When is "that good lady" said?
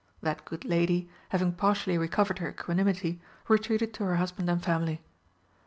0.23-1.07